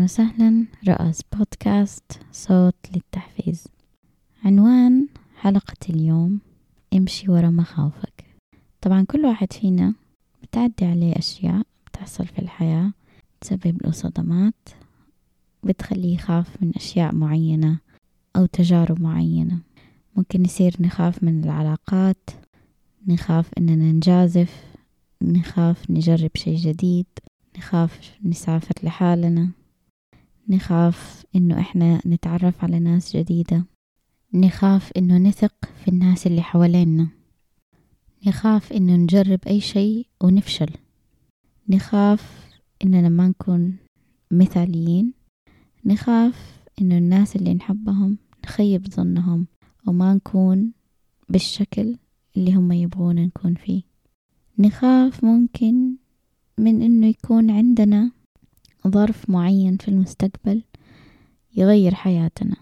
[0.00, 0.66] أهلا وسهلا.
[0.88, 3.64] رأس بودكاست صوت للتحفيز.
[4.44, 6.40] عنوان حلقة اليوم
[6.94, 8.24] امشي ورا مخاوفك.
[8.80, 9.94] طبعا كل واحد فينا
[10.42, 12.92] بتعدي عليه أشياء بتحصل في الحياة
[13.40, 14.68] تسبب له صدمات
[15.64, 17.78] بتخليه يخاف من أشياء معينة
[18.36, 19.58] أو تجارب معينة.
[20.16, 22.30] ممكن يصير نخاف من العلاقات
[23.06, 24.64] نخاف إننا نجازف
[25.22, 27.06] نخاف نجرب شيء جديد
[27.58, 29.59] نخاف نسافر لحالنا.
[30.50, 33.64] نخاف إنه إحنا نتعرف على ناس جديدة.
[34.34, 37.08] نخاف إنه نثق في الناس اللي حوالينا.
[38.26, 40.70] نخاف إنه نجرب أي شيء ونفشل.
[41.68, 42.50] نخاف
[42.84, 43.76] إننا ما نكون
[44.30, 45.12] مثاليين.
[45.84, 49.46] نخاف إنه الناس اللي نحبهم نخيب ظنهم
[49.86, 50.72] وما نكون
[51.28, 51.96] بالشكل
[52.36, 53.82] اللي هم يبغون نكون فيه.
[54.58, 55.94] نخاف ممكن
[56.58, 58.10] من إنه يكون عندنا
[58.88, 60.62] ظرف معين في المستقبل
[61.56, 62.56] يغير حياتنا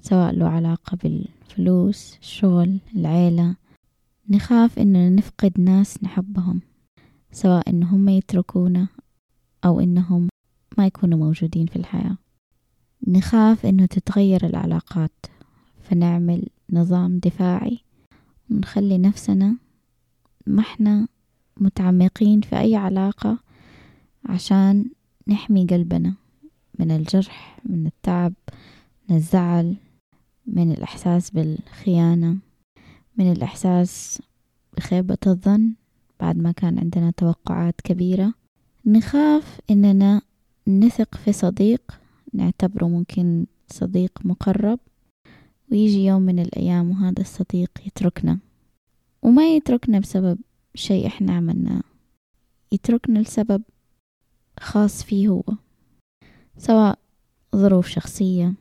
[0.00, 3.56] سواء له علاقة بالفلوس الشغل العيلة.
[4.28, 6.60] نخاف إننا نفقد ناس نحبهم
[7.32, 8.88] سواء إنهم يتركونا
[9.64, 10.28] أو إنهم
[10.78, 12.16] ما يكونوا موجودين في الحياة.
[13.08, 15.26] نخاف إنه تتغير العلاقات
[15.82, 17.78] فنعمل نظام دفاعي
[18.50, 19.56] ونخلي نفسنا
[20.46, 21.08] ما إحنا
[21.56, 23.38] متعمقين في أي علاقة
[24.24, 24.90] عشان
[25.30, 26.14] نحمي قلبنا
[26.78, 28.32] من الجرح من التعب
[29.08, 29.76] من الزعل
[30.46, 32.36] من الإحساس بالخيانة
[33.16, 34.22] من الإحساس
[34.76, 35.72] بخيبة الظن
[36.20, 38.34] بعد ما كان عندنا توقعات كبيرة.
[38.86, 40.22] نخاف إننا
[40.68, 42.00] نثق في صديق
[42.34, 44.78] نعتبره ممكن صديق مقرب
[45.72, 48.38] ويجي يوم من الأيام وهذا الصديق يتركنا.
[49.22, 50.38] وما يتركنا بسبب
[50.74, 51.82] شيء إحنا عملناه.
[52.72, 53.62] يتركنا لسبب
[54.60, 55.42] خاص فيه هو
[56.56, 56.98] سواء
[57.56, 58.54] ظروف شخصية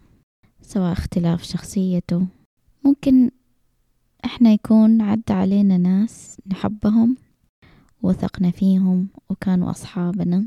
[0.61, 2.27] سواء اختلاف شخصيته.
[2.85, 3.31] ممكن
[4.25, 7.17] إحنا يكون عدى علينا ناس نحبهم
[8.01, 10.45] وثقنا فيهم وكانوا أصحابنا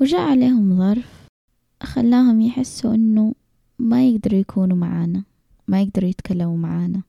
[0.00, 1.26] وجاء عليهم ظرف
[1.82, 3.34] خلاهم يحسوا إنه
[3.78, 5.24] ما يقدروا يكونوا معانا
[5.68, 7.02] ما يقدروا يتكلموا معانا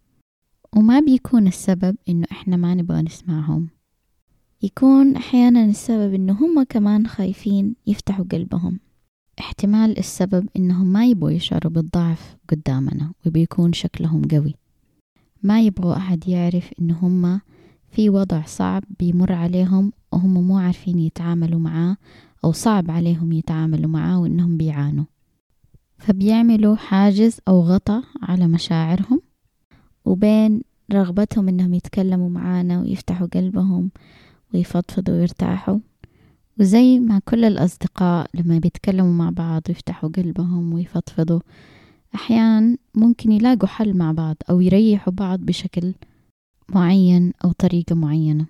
[0.75, 3.70] وما بيكون السبب إنه إحنا ما نبغى نسمعهم.
[4.63, 8.79] يكون أحيانا السبب إنه هم كمان خايفين يفتحوا قلبهم.
[9.39, 14.55] احتمال السبب إنهم ما يبغوا يشعروا بالضعف قدامنا وبيكون شكلهم قوي.
[15.44, 17.41] ما يبغوا أحد يعرف إن هم
[17.89, 21.97] في وضع صعب بيمر عليهم وهم مو عارفين يتعاملوا معاه
[22.45, 25.05] أو صعب عليهم يتعاملوا معاه وإنهم بيعانوا.
[25.97, 29.22] فبيعملوا حاجز أو غطا على مشاعرهم
[30.05, 30.61] وبين
[30.91, 33.91] رغبتهم إنهم يتكلموا معانا ويفتحوا قلبهم
[34.53, 35.79] ويفضفضوا ويرتاحوا.
[36.59, 41.39] وزي ما كل الأصدقاء لما بيتكلموا مع بعض ويفتحوا قلبهم ويفضفضوا
[42.16, 45.94] أحيانا ممكن يلاقوا حل مع بعض أو يريحوا بعض بشكل
[46.69, 48.45] معين أو طريقة معينة.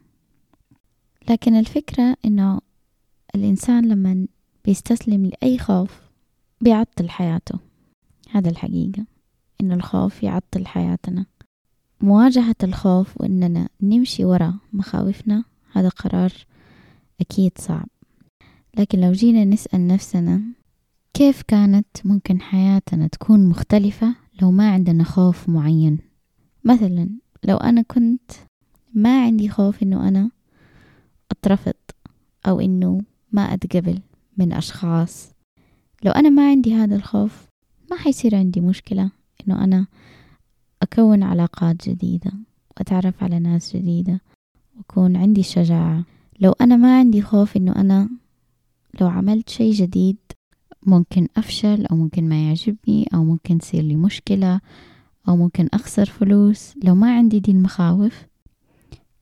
[1.29, 2.59] لكن الفكرة إنه
[3.35, 4.27] الإنسان لما
[4.65, 6.01] بيستسلم لأي خوف
[6.61, 7.59] بيعطل حياته.
[8.29, 9.05] هذا الحقيقة
[9.61, 11.25] إنه الخوف يعطل حياتنا.
[12.01, 16.31] مواجهة الخوف وإننا نمشي ورا مخاوفنا هذا قرار
[17.21, 17.87] أكيد صعب.
[18.77, 20.41] لكن لو جينا نسأل نفسنا
[21.13, 25.99] كيف كانت ممكن حياتنا تكون مختلفة لو ما عندنا خوف معين؟
[26.63, 27.09] مثلا
[27.43, 28.31] لو أنا كنت
[28.93, 30.31] ما عندي خوف إنه أنا
[31.31, 31.73] أترفض
[32.47, 33.01] أو إنه
[33.31, 33.99] ما أتقبل
[34.37, 35.31] من أشخاص.
[36.03, 37.47] لو أنا ما عندي هذا الخوف
[37.91, 39.11] ما حيصير عندي مشكلة
[39.47, 39.87] إنه أنا
[40.81, 42.31] أكون علاقات جديدة
[42.77, 44.21] وأتعرف على ناس جديدة.
[44.81, 46.05] وأكون عندي شجاعة.
[46.39, 48.09] لو أنا ما عندي خوف إنه أنا
[49.01, 50.17] لو عملت شيء جديد
[50.83, 54.61] ممكن أفشل أو ممكن ما يعجبني أو ممكن تصير لي مشكلة
[55.27, 56.73] أو ممكن أخسر فلوس.
[56.83, 58.25] لو ما عندي دي المخاوف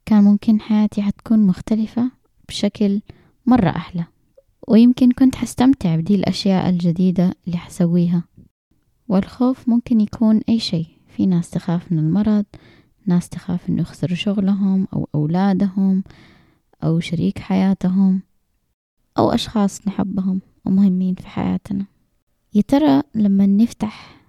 [0.05, 2.11] كان ممكن حياتي حتكون مختلفة
[2.47, 3.01] بشكل
[3.45, 4.05] مرة أحلى.
[4.67, 8.23] ويمكن كنت حستمتع بدي الأشياء الجديدة اللي حسويها.
[9.07, 12.45] والخوف ممكن يكون أي شيء في ناس تخاف من المرض
[13.05, 16.03] ناس تخاف إنه يخسروا شغلهم أو أولادهم
[16.83, 18.21] أو شريك حياتهم
[19.17, 21.85] أو أشخاص نحبهم ومهمين في حياتنا.
[22.53, 24.21] يا ترى لما نفتح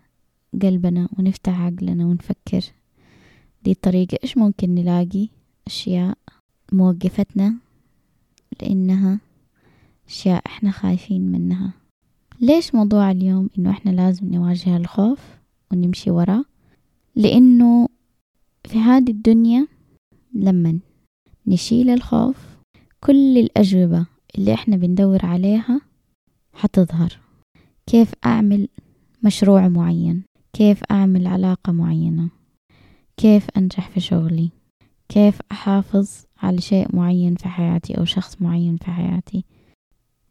[0.63, 2.61] قلبنا ونفتح عقلنا ونفكر
[3.63, 5.29] دي الطريقة إيش ممكن نلاقي؟
[5.67, 6.19] أشياء
[6.73, 7.55] موقفتنا
[8.63, 9.19] لأنها
[10.09, 11.73] أشياء إحنا خايفين منها.
[12.41, 15.21] ليش موضوع اليوم إنه إحنا لازم نواجه الخوف
[15.73, 16.45] ونمشي وراه
[17.17, 17.89] لأنه
[18.71, 19.67] في هذه الدنيا
[20.35, 20.79] لما
[21.47, 22.37] نشيل الخوف
[23.01, 24.07] كل الأجوبة
[24.39, 25.81] اللي إحنا بندور عليها
[26.53, 27.19] حتظهر.
[27.87, 28.69] كيف أعمل
[29.23, 30.23] مشروع معين؟
[30.53, 32.31] كيف أعمل علاقة معينة؟
[33.17, 34.51] كيف أنجح في شغلي؟
[35.09, 36.11] كيف أحافظ
[36.43, 39.45] على شيء معين في حياتي أو شخص معين في حياتي؟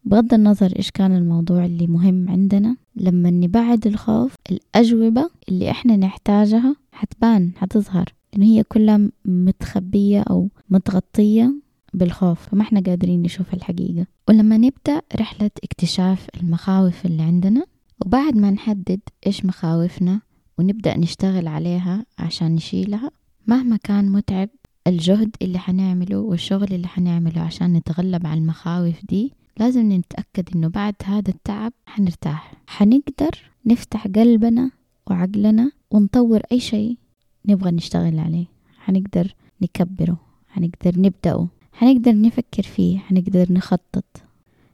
[0.04, 6.76] بغض النظر إيش كان الموضوع اللي مهم عندنا لما نبعد الخوف الأجوبة اللي إحنا نحتاجها
[6.92, 8.19] حتبان حتظهر.
[8.34, 11.54] لأن هي كلها متخبية أو متغطية
[11.94, 12.50] بالخوف.
[12.50, 14.06] فما إحنا قادرين نشوف الحقيقة.
[14.30, 17.66] ولما نبدأ رحلة اكتشاف المخاوف اللي عندنا
[18.06, 20.22] وبعد ما نحدد إيش مخاوفنا
[20.58, 23.12] ونبدأ نشتغل عليها عشان نشيلها
[23.48, 24.50] مهما كان متعب
[24.88, 30.96] الجهد اللي حنعمله والشغل اللي حنعمله عشان نتغلب على المخاوف دي لازم نتأكد إنه بعد
[31.04, 32.54] هذا التعب حنرتاح.
[32.68, 34.72] حنقدر نفتح قلبنا
[35.08, 36.98] وعقلنا ونطور أي شيء
[37.46, 38.46] نبغى نشتغل عليه.
[38.78, 40.18] حنقدر نكبره
[40.50, 44.06] حنقدر نبدأه حنقدر نفكر فيه حنقدر نخطط.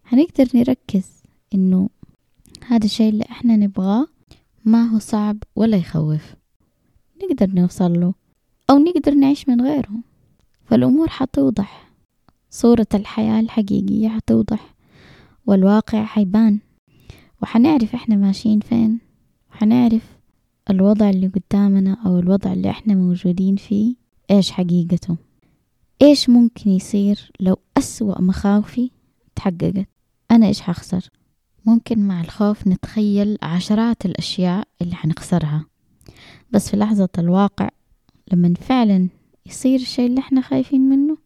[0.03, 1.23] حنقدر نركز
[1.53, 1.89] إنه
[2.67, 4.07] هذا الشيء اللي إحنا نبغاه
[4.65, 6.35] ما هو صعب ولا يخوف.
[7.23, 8.13] نقدر نوصل له
[8.69, 9.93] أو نقدر نعيش من غيره.
[10.65, 11.91] فالأمور حتوضح.
[12.49, 14.75] صورة الحياة الحقيقية حتوضح
[15.45, 16.59] والواقع حيبان.
[17.41, 18.99] وحنعرف إحنا ماشيين فين.
[19.51, 20.14] وحنعرف
[20.69, 23.95] الوضع اللي قدامنا أو الوضع اللي إحنا موجودين فيه
[24.31, 25.17] إيش حقيقته؟
[26.01, 28.91] إيش ممكن يصير لو أسوأ مخاوفي
[29.35, 29.87] تحققت؟
[30.31, 31.09] أنا إيش حخسر؟
[31.65, 35.65] ممكن مع الخوف نتخيل عشرات الأشياء اللي حنخسرها.
[36.51, 37.69] بس في لحظة الواقع
[38.33, 39.09] لما فعلا
[39.45, 41.17] يصير الشيء اللي إحنا خايفين منه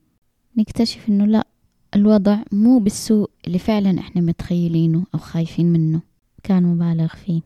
[0.57, 1.47] نكتشف إنه لأ
[1.95, 6.01] الوضع مو بالسوء اللي فعلا إحنا متخيلينه أو خايفين منه.
[6.44, 7.42] كان مبالغ فيه.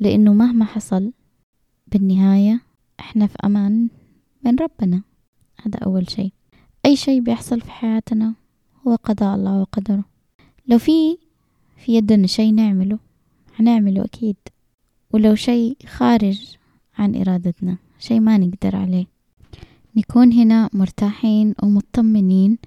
[0.00, 1.12] لأنه مهما حصل
[1.92, 2.60] بالنهاية
[3.00, 3.88] إحنا في أمان
[4.44, 5.02] من ربنا.
[5.62, 6.32] هذا أول شيء.
[6.86, 8.34] أي شيء بيحصل في حياتنا
[8.86, 10.04] هو قضاء الله وقدره.
[10.66, 11.18] لو في
[11.76, 12.98] في يدنا شيء نعمله
[13.54, 14.36] حنعمله أكيد.
[15.10, 16.56] ولو شيء خارج
[16.98, 19.06] عن إرادتنا شيء ما نقدر عليه.
[19.96, 22.58] نكون هنا مرتاحين ومطمنين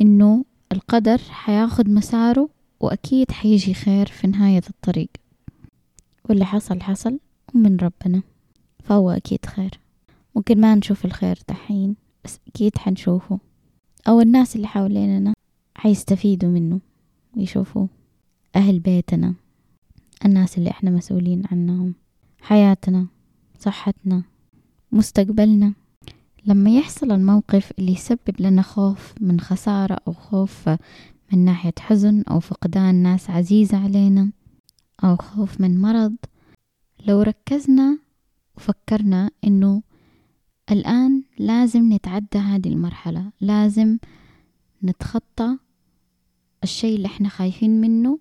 [0.00, 2.48] إنه القدر حياخد مساره
[2.80, 5.08] وأكيد حيجي خير في نهاية الطريق.
[6.28, 7.18] واللي حصل حصل
[7.54, 8.22] ومن ربنا.
[8.84, 9.80] فهو أكيد خير.
[10.36, 13.38] ممكن ما نشوف الخير دحين بس أكيد حنشوفه.
[14.08, 15.34] أو الناس اللي حواليننا
[15.74, 16.80] حيستفيدوا منه
[17.36, 17.88] ويشوفوه
[18.56, 19.34] أهل بيتنا
[20.24, 21.94] الناس اللي إحنا مسؤولين عنهم.
[22.40, 23.06] حياتنا
[23.58, 24.22] صحتنا
[24.92, 25.74] مستقبلنا.
[26.46, 30.68] لما يحصل الموقف اللي يسبب لنا خوف من خسارة أو خوف
[31.32, 34.30] من ناحية حزن أو فقدان ناس عزيزة علينا
[35.04, 36.16] أو خوف من مرض
[37.06, 37.98] لو ركزنا
[38.56, 39.82] وفكرنا إنه
[40.70, 43.32] الآن لازم نتعدى هذه المرحلة.
[43.40, 43.98] لازم
[44.84, 45.58] نتخطى
[46.62, 48.18] الشيء اللي إحنا خايفين منه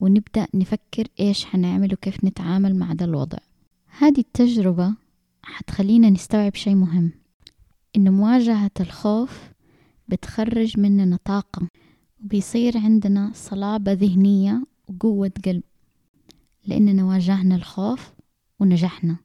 [0.00, 3.38] ونبدأ نفكر إيش حنعمل وكيف نتعامل مع ده الوضع.
[3.98, 4.94] هذه التجربة
[5.42, 7.12] حتخلينا نستوعب شيء مهم
[7.96, 9.50] إن مواجهة الخوف
[10.08, 11.68] بتخرج مننا طاقة
[12.24, 15.62] وبيصير عندنا صلابة ذهنية وقوة قلب
[16.66, 18.12] لأننا واجهنا الخوف
[18.60, 19.16] ونجحنا.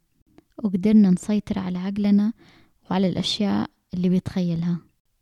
[0.64, 2.34] وقدرنا نسيطر على عقلنا
[2.92, 4.78] وعلى الأشياء اللي بيتخيلها.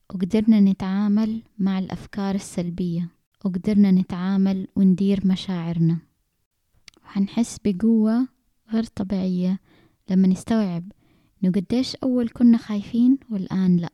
[0.09, 3.09] وقدرنا نتعامل مع الأفكار السلبية.
[3.45, 5.97] وقدرنا نتعامل وندير مشاعرنا.
[7.03, 8.27] وحنحس بقوة
[8.73, 9.59] غير طبيعية
[10.09, 10.91] لما نستوعب
[11.43, 13.91] إنه قديش أول كنا خايفين والآن لأ.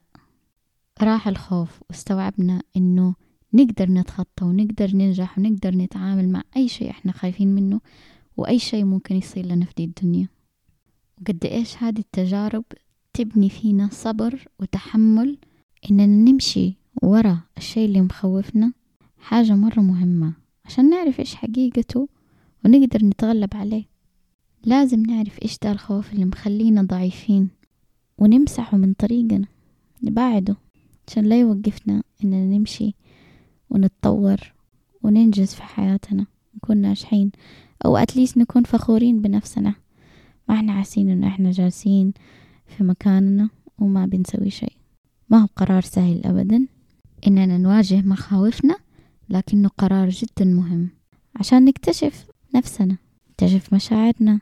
[1.02, 3.16] راح الخوف واستوعبنا إنه
[3.54, 7.82] نقدر نتخطى ونقدر ننجح ونقدر نتعامل مع أي شيء إحنا خايفين منه
[8.38, 10.28] وأي شيء ممكن يصير لنا في دي الدنيا.
[11.22, 12.64] وقد إيش هذه التجارب
[13.14, 15.38] تبني فينا صبر وتحمل
[15.92, 16.74] إننا نمشي
[17.04, 18.74] ورا الشيء اللي مخوفنا؟
[19.20, 20.34] حاجة مرة مهمة
[20.66, 22.08] عشان نعرف إيش حقيقته
[22.66, 23.84] ونقدر نتغلب عليه.
[24.64, 27.50] لازم نعرف إيش ده الخوف اللي مخلينا ضعيفين
[28.18, 29.48] ونمسحه من طريقنا
[30.04, 30.56] نبعده
[31.08, 32.96] عشان لا يوقفنا إننا نمشي
[33.70, 34.54] ونتطور
[35.04, 36.26] وننجز في حياتنا
[36.56, 37.32] نكون ناجحين
[37.86, 39.81] أو أتليس نكون فخورين بنفسنا.
[40.52, 42.14] إحنا حاسين إنه إحنا جالسين
[42.68, 44.74] في مكاننا وما بنسوي شيء.
[45.30, 46.68] ما هو قرار سهل أبدا
[47.28, 48.76] إننا نواجه مخاوفنا
[49.30, 50.90] لكنه قرار جدا مهم.
[51.36, 52.98] عشان نكتشف نفسنا
[53.30, 54.40] نكتشف مشاعرنا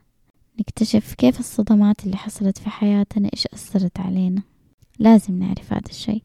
[0.60, 4.42] نكتشف كيف الصدمات اللي حصلت في حياتنا إيش أثرت علينا.
[5.00, 6.24] لازم نعرف هذا الشيء.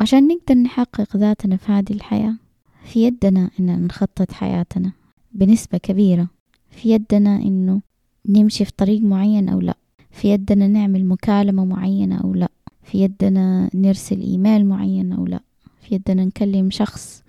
[0.00, 2.36] عشان نقدر نحقق ذاتنا في هذه الحياة
[2.84, 4.92] في يدنا إن نخطط حياتنا
[5.32, 6.28] بنسبة كبيرة.
[6.70, 7.80] في يدنا إنه
[8.28, 9.74] نمشي في طريق معين أو لا؟
[10.10, 12.48] في يدنا نعمل مكالمة معينة أو لا؟
[12.82, 15.40] في يدنا نرسل إيميل معين أو لا؟
[15.80, 17.22] في يدنا نكلم شخص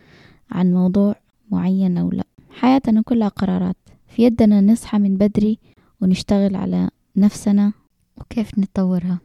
[0.52, 1.16] عن موضوع
[1.52, 3.76] معين أو لا؟ حياتنا كلها قرارات.
[4.08, 5.60] في يدنا نصحى من بدري
[6.02, 7.74] ونشتغل على نفسنا
[8.18, 9.20] وكيف نطورها.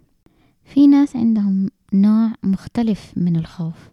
[0.64, 3.90] في ناس عندهم نوع مختلف من الخوف.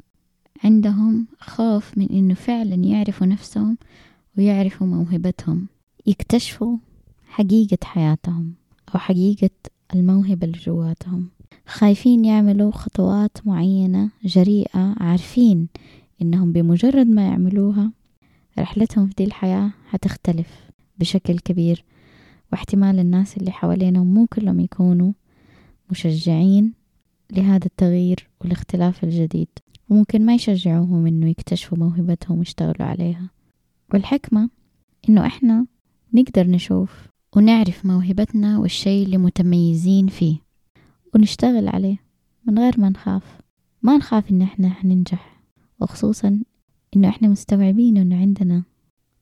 [0.64, 3.78] عندهم خوف من إنه فعلا يعرفوا نفسهم
[4.38, 5.68] ويعرفوا موهبتهم.
[6.06, 6.78] يكتشفوا
[7.40, 8.54] حقيقة حياتهم
[8.96, 9.50] أو حقيقة
[9.96, 11.30] الموهبة اللي جواتهم.
[11.68, 15.68] خايفين يعملوا خطوات معينة جريئة عارفين
[16.22, 17.92] إنهم بمجرد ما يعملوها
[18.60, 20.70] رحلتهم في دي الحياة هتختلف
[21.00, 21.84] بشكل كبير
[22.52, 25.14] واحتمال الناس اللي حوالينهم مو كلهم يكونوا
[25.92, 26.74] مشجعين
[27.32, 29.50] لهذا التغيير والاختلاف الجديد
[29.90, 33.30] وممكن ما يشجعوهم إنه يكتشفوا موهبتهم ويشتغلوا عليها.
[33.94, 34.50] والحكمة
[35.10, 35.66] إنه إحنا
[36.14, 40.38] نقدر نشوف ونعرف موهبتنا والشيء اللي متميزين فيه.
[41.16, 41.98] ونشتغل عليه
[42.48, 43.38] من غير ما نخاف.
[43.82, 45.42] ما نخاف إن إحنا حننجح.
[45.82, 46.40] وخصوصا
[46.96, 48.64] إنه إحنا مستوعبين إنه عندنا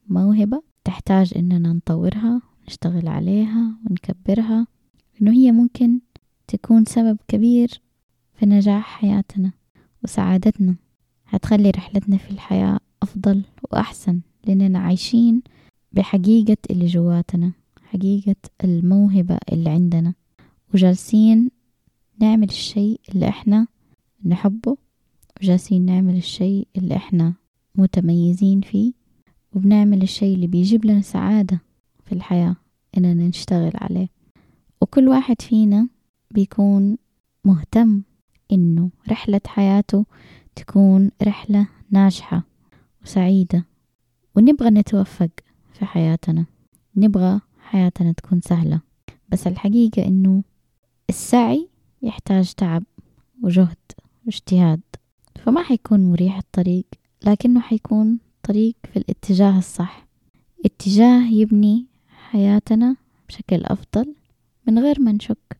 [0.09, 4.67] موهبة تحتاج إننا نطورها نشتغل عليها ونكبرها.
[5.21, 5.99] إنه هي ممكن
[6.47, 7.81] تكون سبب كبير
[8.33, 9.51] في نجاح حياتنا
[10.03, 10.75] وسعادتنا.
[11.27, 15.41] هتخلي رحلتنا في الحياة أفضل وأحسن لأننا عايشين
[15.91, 17.51] بحقيقة اللي جواتنا.
[17.91, 20.13] حقيقة الموهبة اللي عندنا.
[20.73, 21.49] وجالسين
[22.21, 23.67] نعمل الشيء اللي إحنا
[24.25, 24.77] نحبه
[25.41, 27.33] وجالسين نعمل الشيء اللي إحنا
[27.75, 28.93] متميزين فيه
[29.55, 31.61] وبنعمل الشيء اللي بيجيب لنا سعادة
[32.05, 32.55] في الحياة
[32.97, 34.07] إننا نشتغل عليه.
[34.81, 35.87] وكل واحد فينا
[36.31, 36.97] بيكون
[37.45, 38.01] مهتم
[38.51, 40.05] إنه رحلة حياته
[40.55, 42.43] تكون رحلة ناجحة
[43.03, 43.65] وسعيدة
[44.35, 45.29] ونبغى نتوفق
[45.73, 46.45] في حياتنا.
[46.95, 48.81] نبغى حياتنا تكون سهلة.
[49.29, 50.43] بس الحقيقة إنه
[51.09, 51.67] السعي
[52.01, 52.83] يحتاج تعب
[53.43, 53.77] وجهد
[54.25, 54.81] واجتهاد.
[55.35, 56.85] فما حيكون مريح الطريق
[57.25, 60.07] لكنه حيكون طريق في الاتجاه الصح.
[60.65, 62.95] اتجاه يبني حياتنا
[63.29, 64.15] بشكل أفضل
[64.67, 65.57] من غير ما نشك.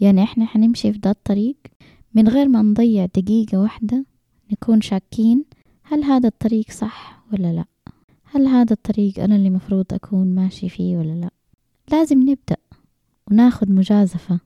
[0.00, 1.56] يعني إحنا حنمشي في ده الطريق
[2.14, 4.04] من غير ما نضيع دقيقة واحدة
[4.52, 5.44] نكون شاكين
[5.82, 7.64] هل هذا الطريق صح ولا لا.
[8.24, 11.30] هل هذا الطريق أنا اللي مفروض أكون ماشي فيه ولا لا.
[11.92, 12.56] لازم نبدأ
[13.30, 14.40] وناخد مجازفة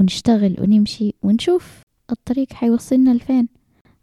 [0.00, 1.82] ونشتغل ونمشي ونشوف
[2.12, 3.48] الطريق حيوصلنا لفين.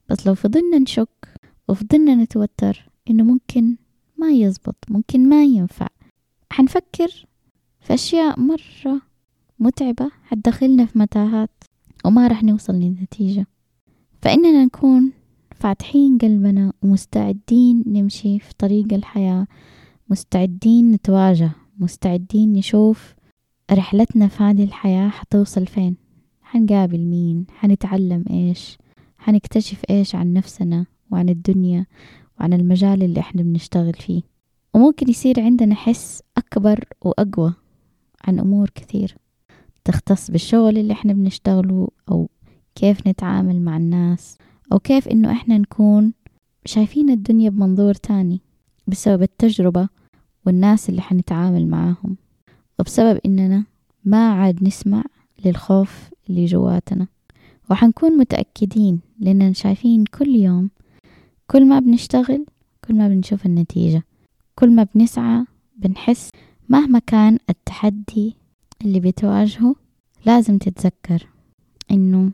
[0.10, 1.28] بس لو فضلنا نشك
[1.68, 3.76] وفضلنا نتوتر إنه ممكن
[4.18, 5.88] ما يزبط ممكن ما ينفع
[6.52, 7.26] حنفكر
[7.80, 9.02] في أشياء مرة
[9.60, 11.64] متعبة حتدخلنا في متاهات
[12.06, 13.46] وما رح نوصل لنتيجة
[14.22, 15.12] فإننا نكون
[15.56, 19.48] فاتحين قلبنا ومستعدين نمشي في طريق الحياة
[20.10, 21.52] مستعدين نتواجه.
[21.80, 23.16] مستعدين نشوف
[23.72, 25.98] رحلتنا في هذه الحياة حتوصل فين؟
[26.42, 28.78] حنقابل مين؟ حنتعلم إيش؟
[29.18, 31.86] حنكتشف إيش عن نفسنا وعن الدنيا
[32.40, 34.22] وعن المجال اللي إحنا بنشتغل فيه.
[34.74, 37.54] وممكن يصير عندنا حس أكبر وأقوى
[38.24, 39.18] عن أمور كثير.
[39.84, 42.30] تختص بالشغل اللي إحنا بنشتغله أو
[42.76, 44.38] كيف نتعامل مع الناس
[44.74, 46.14] أو كيف إنه إحنا نكون
[46.66, 48.42] شايفين الدنيا بمنظور تاني
[48.88, 49.90] بسبب التجربة
[50.46, 52.18] والناس اللي حنتعامل معاهم.
[52.80, 53.64] وبسبب إننا
[54.06, 55.04] ما عاد نسمع
[55.46, 57.08] للخوف اللي جواتنا.
[57.72, 60.70] وحنكون متأكدين لأننا شايفين كل يوم
[61.48, 62.46] كل ما بنشتغل
[62.88, 64.04] كل ما بنشوف النتيجة.
[64.56, 65.46] كل ما بنسعى
[65.76, 66.30] بنحس
[66.70, 68.36] مهما كان التحدي
[68.82, 69.76] اللي بتواجهه
[70.26, 71.28] لازم تتذكر
[71.92, 72.32] إنه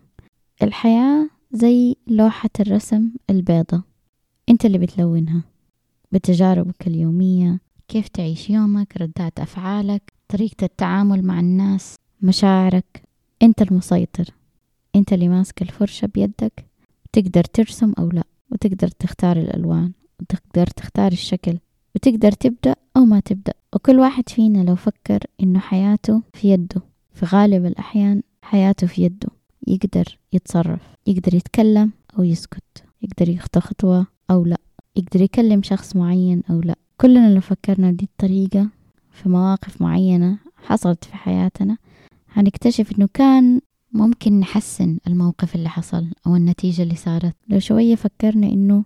[0.63, 3.83] الحياة زي لوحة الرسم البيضة.
[4.49, 5.43] أنت اللي بتلونها.
[6.11, 13.03] بتجاربك اليومية كيف تعيش يومك ردات أفعالك طريقة التعامل مع الناس مشاعرك.
[13.41, 14.25] أنت المسيطر.
[14.96, 16.65] أنت اللي ماسك الفرشة بيدك.
[17.13, 21.58] تقدر ترسم أو لا وتقدر تختار الألوان وتقدر تختار الشكل
[21.96, 23.53] وتقدر تبدأ أو ما تبدأ.
[23.75, 26.82] وكل واحد فينا لو فكر إنه حياته في يده
[27.13, 29.29] في غالب الأحيان حياته في يده.
[29.67, 34.58] يقدر يتصرف يقدر يتكلم أو يسكت يقدر يخطى خطوة أو لا
[34.96, 36.75] يقدر يكلم شخص معين أو لا.
[37.01, 38.69] كلنا لو فكرنا بدي الطريقة
[39.11, 41.77] في مواقف معينة حصلت في حياتنا
[42.33, 43.61] هنكتشف إنه كان
[43.93, 47.35] ممكن نحسن الموقف اللي حصل أو النتيجة اللي صارت.
[47.49, 48.83] لو شوية فكرنا إنه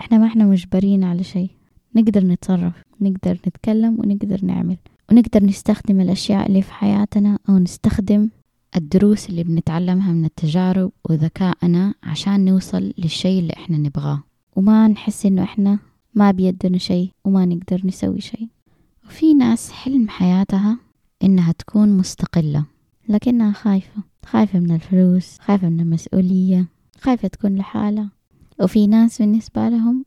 [0.00, 1.50] إحنا ما إحنا مجبرين على شيء
[1.96, 4.76] نقدر نتصرف نقدر نتكلم ونقدر نعمل
[5.12, 8.28] ونقدر نستخدم الأشياء اللي في حياتنا أو نستخدم
[8.76, 14.22] الدروس اللي بنتعلمها من التجارب وذكائنا عشان نوصل للشيء اللي إحنا نبغاه.
[14.56, 15.78] وما نحس إنه إحنا
[16.14, 18.48] ما بيدنا شيء وما نقدر نسوي شيء
[19.06, 20.78] وفي ناس حلم حياتها
[21.22, 22.64] إنها تكون مستقلة
[23.08, 26.66] لكنها خايفة خايفة من الفلوس خايفة من المسؤولية
[27.00, 28.10] خايفة تكون لحالها.
[28.60, 30.04] وفي ناس بالنسبة لهم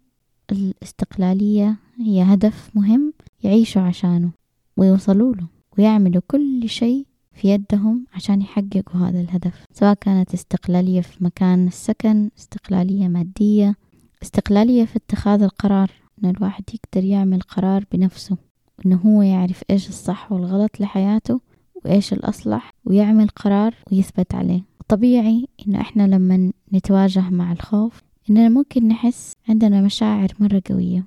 [0.52, 4.32] الاستقلالية هي هدف مهم يعيشوا عشانه
[4.78, 5.48] ويوصلوا له
[5.78, 12.30] ويعملوا كل شيء في يدهم عشان يحققوا هذا الهدف سواء كانت استقلالية في مكان السكن
[12.40, 13.76] استقلالية مادية
[14.24, 15.92] استقلالية في اتخاذ القرار
[16.24, 18.38] إن الواحد يقدر يعمل قرار بنفسه
[18.86, 21.42] إنه هو يعرف إيش الصح والغلط لحياته
[21.76, 24.64] وإيش الأصلح ويعمل قرار ويثبت عليه.
[24.88, 31.06] طبيعي إنه إحنا لما نتواجه مع الخوف إننا ممكن نحس عندنا مشاعر مرة قوية.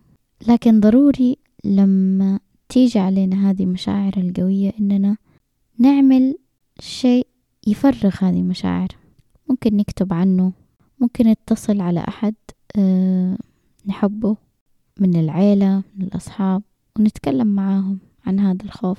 [0.49, 5.17] لكن ضروري لما تيجي علينا هذه المشاعر القوية إننا
[5.79, 6.39] نعمل
[6.81, 7.27] شيء
[7.67, 8.89] يفرغ هذه المشاعر.
[9.49, 10.53] ممكن نكتب عنه
[11.01, 12.35] ممكن نتصل على أحد.
[12.79, 13.37] أه
[13.87, 14.37] نحبه
[15.01, 16.63] من العيلة من الأصحاب
[16.99, 18.99] ونتكلم معاهم عن هذا الخوف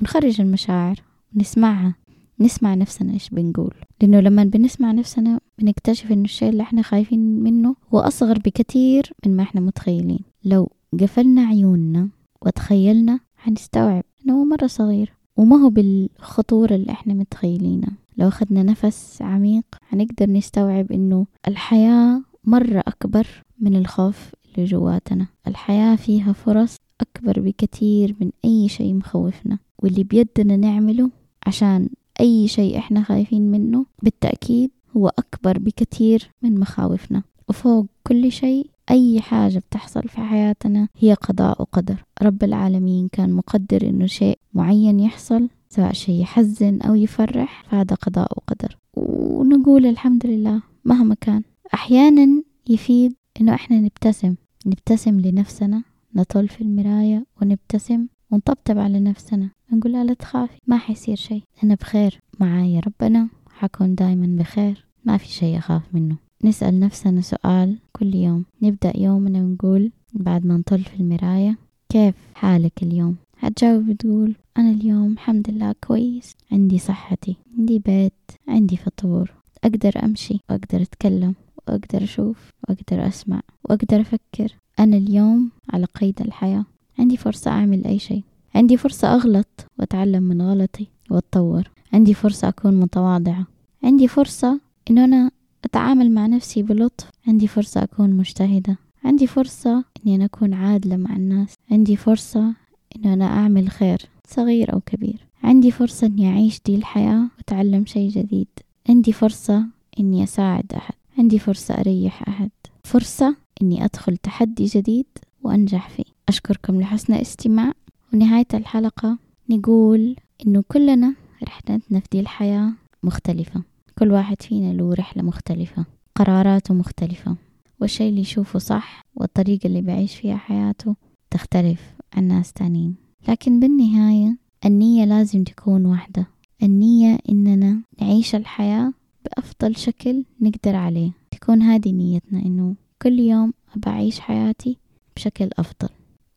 [0.00, 0.96] ونخرج المشاعر
[1.36, 1.94] ونسمعها
[2.40, 3.74] نسمع نفسنا إيش بنقول.
[4.00, 9.36] لأنه لما بنسمع نفسنا بنكتشف إنه الشيء اللي إحنا خايفين منه هو أصغر بكثير من
[9.36, 10.20] ما إحنا متخيلين.
[10.44, 12.08] لو قفلنا عيوننا
[12.42, 17.92] وتخيلنا حنستوعب إنه هو مرة صغير وما هو بالخطورة اللي إحنا متخيلينها.
[18.16, 23.26] لو أخذنا نفس عميق حنقدر نستوعب إنه الحياة مرة أكبر
[23.60, 25.26] من الخوف اللي جواتنا.
[25.46, 29.58] الحياة فيها فرص أكبر بكثير من أي شيء مخوفنا.
[29.78, 31.10] واللي بيدنا نعمله
[31.46, 31.88] عشان
[32.20, 37.22] أي شيء إحنا خايفين منه بالتأكيد هو أكبر بكثير من مخاوفنا.
[37.48, 42.04] وفوق كل شيء أي حاجة بتحصل في حياتنا هي قضاء وقدر.
[42.22, 48.32] رب العالمين كان مقدر إنه شيء معين يحصل سواء شيء يحزن أو يفرح فهذا قضاء
[48.36, 48.76] وقدر.
[48.94, 51.42] ونقول الحمد لله مهما كان.
[51.74, 54.34] أحيانا يفيد إنه إحنا نبتسم
[54.66, 55.82] نبتسم لنفسنا
[56.14, 62.18] نطل في المراية ونبتسم ونطبطب على نفسنا نقول لا تخافي ما حيصير شيء أنا بخير
[62.40, 66.16] معايا ربنا حكون دايما بخير ما في شيء أخاف منه.
[66.44, 72.82] نسأل نفسنا سؤال كل يوم نبدأ يومنا ونقول بعد ما نطل في المراية كيف حالك
[72.82, 78.12] اليوم؟ هتجاوب تقول أنا اليوم الحمد لله كويس عندي صحتي عندي بيت
[78.48, 79.32] عندي فطور
[79.64, 81.34] أقدر أمشي وأقدر أتكلم.
[81.68, 84.56] وأقدر أشوف وأقدر أسمع وأقدر أفكر.
[84.78, 86.64] أنا اليوم على قيد الحياة.
[86.98, 88.22] عندي فرصة أعمل أي شيء.
[88.54, 91.70] عندي فرصة أغلط وأتعلم من غلطي وأتطور.
[91.92, 93.46] عندي فرصة أكون متواضعة.
[93.84, 95.30] عندي فرصة إنه أنا
[95.64, 97.10] أتعامل مع نفسي بلطف.
[97.28, 98.76] عندي فرصة أكون مجتهدة.
[99.04, 101.54] عندي فرصة إني أنا أكون عادلة مع الناس.
[101.70, 102.54] عندي فرصة
[102.96, 105.26] إنه أنا أعمل خير صغير أو كبير.
[105.42, 108.48] عندي فرصة إني أعيش دي الحياة وأتعلم شيء جديد.
[108.88, 109.64] عندي فرصة
[110.00, 110.94] إني أساعد أحد.
[111.18, 112.50] عندي فرصة أريح أحد.
[112.84, 115.06] فرصة إني أدخل تحدي جديد
[115.42, 116.04] وأنجح فيه.
[116.28, 117.72] أشكركم لحسن الاستماع.
[118.12, 119.18] ونهاية الحلقة
[119.50, 122.72] نقول إنه كلنا رحلتنا في دي الحياة
[123.02, 123.62] مختلفة.
[123.98, 127.36] كل واحد فينا له رحلة مختلفة قراراته مختلفة
[127.80, 130.96] والشيء اللي يشوفه صح والطريقة اللي بعيش فيها حياته
[131.30, 131.80] تختلف
[132.14, 132.94] عن ناس تانيين.
[133.28, 136.26] لكن بالنهاية النية لازم تكون واحدة.
[136.62, 138.92] النية إننا نعيش الحياة
[139.24, 141.10] بأفضل شكل نقدر عليه.
[141.30, 143.52] تكون هذه نيتنا إنه كل يوم
[143.86, 144.78] أعيش حياتي
[145.16, 145.88] بشكل أفضل.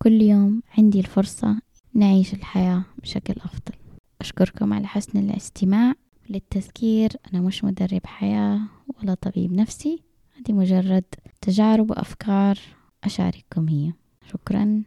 [0.02, 1.62] كل يوم عندي الفرصة
[1.93, 3.76] نعيش الحياة بشكل أفضل.
[4.21, 5.93] أشكركم على حسن الاستماع
[6.30, 8.60] للتذكير أنا مش مدرب حياة
[9.00, 10.04] ولا طبيب نفسي.
[10.38, 11.04] هذه مجرد
[11.41, 12.60] تجارب وأفكار
[13.04, 13.93] أشارككم هي.
[14.32, 14.84] شكرا.